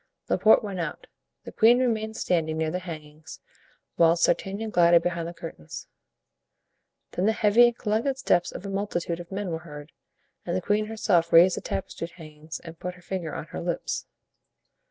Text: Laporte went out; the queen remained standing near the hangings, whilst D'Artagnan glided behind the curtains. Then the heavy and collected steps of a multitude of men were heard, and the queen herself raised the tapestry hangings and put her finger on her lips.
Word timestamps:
Laporte 0.29 0.63
went 0.63 0.79
out; 0.79 1.05
the 1.43 1.51
queen 1.51 1.77
remained 1.77 2.17
standing 2.17 2.57
near 2.57 2.71
the 2.71 2.79
hangings, 2.79 3.39
whilst 3.97 4.25
D'Artagnan 4.25 4.71
glided 4.71 5.03
behind 5.03 5.27
the 5.27 5.31
curtains. 5.35 5.85
Then 7.11 7.27
the 7.27 7.31
heavy 7.33 7.67
and 7.67 7.77
collected 7.77 8.17
steps 8.17 8.51
of 8.51 8.65
a 8.65 8.69
multitude 8.71 9.19
of 9.19 9.31
men 9.31 9.51
were 9.51 9.59
heard, 9.59 9.91
and 10.43 10.55
the 10.55 10.59
queen 10.59 10.87
herself 10.87 11.31
raised 11.31 11.55
the 11.55 11.61
tapestry 11.61 12.07
hangings 12.07 12.59
and 12.61 12.79
put 12.79 12.95
her 12.95 13.01
finger 13.03 13.35
on 13.35 13.45
her 13.53 13.61
lips. 13.61 14.07